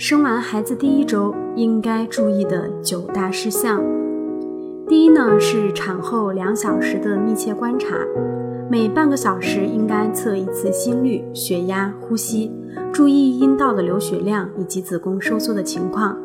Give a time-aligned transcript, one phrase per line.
[0.00, 3.84] 生完孩子第一周应该注意的九大事项。
[4.88, 7.98] 第一呢是产后两小时的密切观察，
[8.70, 12.50] 每半个小时应该测一次心率、血压、呼吸，
[12.90, 16.16] 注意阴道的流血量以及子宫收缩的情况。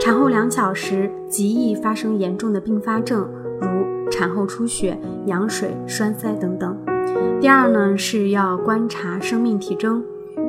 [0.00, 3.28] 产后两小时极易发生严重的并发症，
[3.60, 6.78] 如产后出血、羊水、栓塞等等。
[7.40, 10.04] 第二呢是要观察生命体征，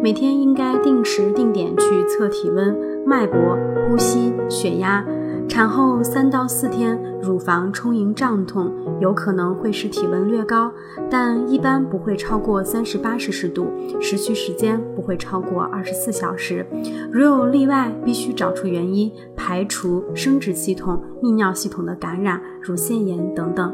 [0.06, 2.78] 每天应该定时定点去测体温、
[3.08, 3.58] 脉搏、
[3.90, 5.04] 呼吸、血压。
[5.50, 8.72] 产后三到四天，乳房充盈胀痛，
[9.02, 10.72] 有可能会使体温略高，
[11.10, 13.66] 但一般不会超过三十八摄氏度，
[14.00, 16.64] 持续时间不会超过二十四小时。
[17.12, 23.74] 如有例外，必须找出原因，排除生殖系统、泌尿系统的感染，乳腺炎等等。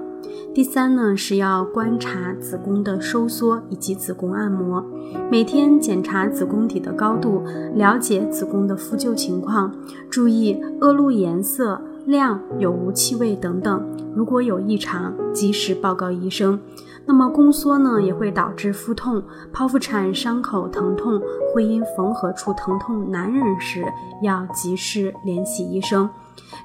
[0.54, 4.84] 第三呢是要观察子宫的收缩以及子宫按摩，
[5.32, 7.44] 每天检查子宫底的高度，
[7.76, 9.74] 了解子宫的复旧情况，
[10.10, 13.82] 注意恶露颜色、量、有无气味等等。
[14.14, 16.60] 如果有异常，及时报告医生。
[17.04, 21.20] 那么宫缩呢也会导致腹痛、剖腹产伤口疼痛、
[21.54, 23.84] 会阴缝合处疼痛难忍时，
[24.22, 26.08] 要及时联系医生。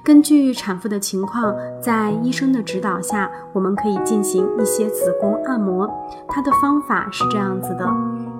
[0.03, 5.89] 根据产妇的情况，在医生的指导下，我们可以进行一些子宫按摩。
[6.27, 7.85] 它的方法是这样子的：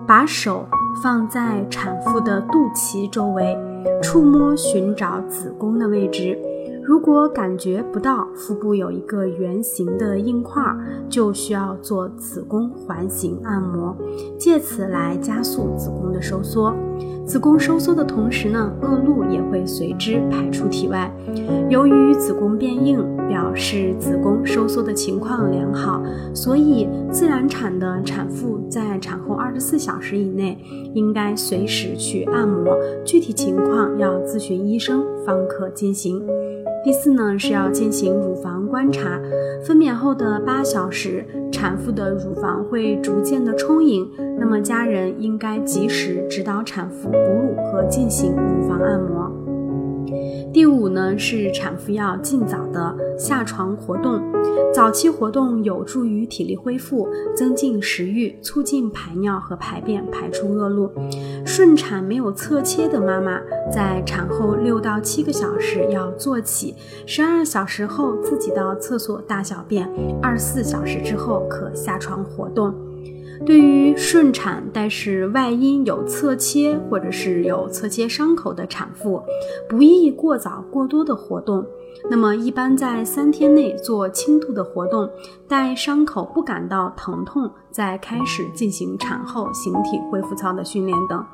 [0.07, 0.65] 把手
[1.03, 3.57] 放在产妇的肚脐周围，
[4.01, 6.39] 触摸寻找子宫的位置。
[6.87, 10.63] 如果感觉不到腹部有一个圆形的硬块，
[11.09, 13.93] 就需要做子宫环形按摩，
[14.39, 16.73] 借此来加速子宫的收缩。
[17.25, 21.13] 子宫收缩的同时呢，恶露也会随之排出体外。
[21.67, 26.01] 由于子宫变硬，表示子宫收缩的情况良好，
[26.33, 30.57] 所以自然产的产妇在产后二十四小时以内
[30.93, 36.25] 应该随时去按摩，具体情况要咨询医生方可进行。
[36.87, 39.19] 第四呢是要进行乳房观察，
[39.61, 44.09] 分娩后的八小时，产妇的乳房会逐渐的充盈，
[44.39, 49.29] 那么家人应该及时指导产妇哺乳和进行乳房按摩。
[50.53, 54.21] 第五呢是产妇要尽早的下床活动，
[54.73, 60.91] 早期活动有助于体力恢复，增进食欲，促进排尿和排便，排出恶露。
[61.45, 63.39] 顺产没有侧切的妈妈，
[63.71, 69.89] 在产后六到七个小时要坐起，十二小时后自己到厕所大小便，
[70.21, 72.73] 二十四小时之后可下床活动。
[73.45, 79.21] 对于顺产但是外阴有侧切或者是有侧切伤口的产妇，
[79.69, 81.65] 不宜过早过多的活动。
[82.09, 85.09] 那么一般在三天内做轻度的活动，
[85.47, 91.25] 待伤口不感到疼痛，再开始进行产后形体恢复操的训练等。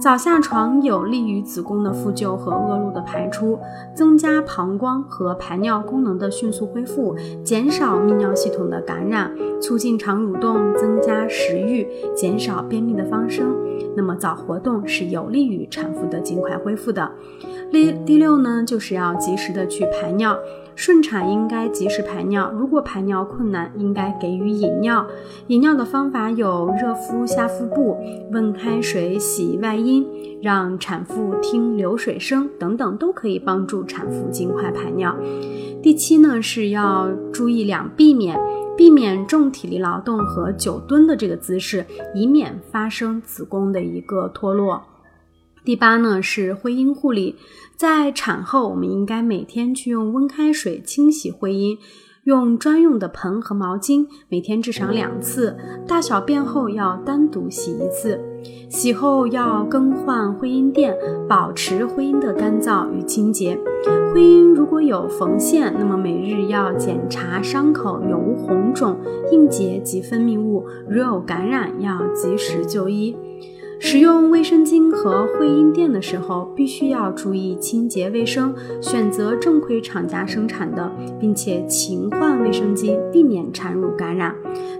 [0.00, 3.58] 早下床有利于子宫的复旧和恶露的排出，
[3.94, 13.56] 增加膀胱和排尿功能的迅速恢复，减少泌尿系统的感染，促进肠蠕动，增加食欲，减少便秘的发生。
[13.96, 17.10] 那么早活动是有利于产妇的尽快恢复的。
[17.72, 20.36] 第第六呢，就是要及时的去排尿。
[20.78, 25.04] 顺产应该及时排尿，如果排尿困难，应该给予饮尿。
[25.48, 27.98] 饮尿的方法有热敷下腹部、
[28.30, 30.06] 温开水洗外阴、
[30.40, 35.16] 让产妇听流水声等等，都可以帮助产妇尽快排尿。
[35.82, 38.38] 第七呢，是要注意两避免，
[38.76, 41.84] 避免重体力劳动和久蹲的这个姿势，
[42.14, 44.80] 以免发生子宫的一个脱落。
[45.64, 47.36] 第八呢是会阴护理，
[47.76, 51.76] 在产后我们应该每天去用温开水清洗会阴，
[52.24, 55.56] 用专用的盆和毛巾，每天至少两次。
[55.86, 58.18] 大小便后要单独洗一次，
[58.70, 60.96] 洗后要更换会阴垫，
[61.28, 63.58] 保持会阴的干燥与清洁。
[64.14, 68.98] 会阴如果有缝线，那么每日要检查伤口有无红肿、
[69.32, 73.14] 硬结及分泌物，如有感染要及时就医。
[73.80, 80.90] 使用卫生巾和会阴垫的时候，必须要注意清洁卫生，选择正规厂家生产的，
[81.20, 84.34] 并且勤换卫生巾，避免产褥感染。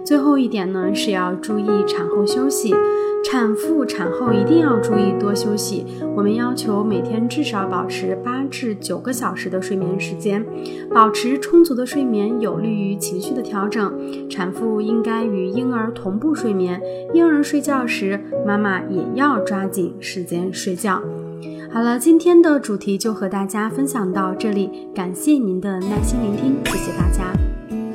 [0.05, 2.73] 最后一点呢，是要注意产后休息。
[3.21, 5.85] 产妇产后一定要注意多休息。
[6.15, 10.43] 我们要求每天至少保持八至九个小时的睡眠时间。
[10.89, 13.93] 保持充足的睡眠有利于情绪的调整。
[14.29, 16.81] 产妇应该与婴儿同步睡眠。
[17.13, 18.17] 婴儿睡觉时，
[18.47, 21.01] 妈妈也要抓紧时间睡觉。
[21.71, 27.58] 好了，今天的主题就和大家分享到这里，感谢您的耐心聆听，谢谢大家。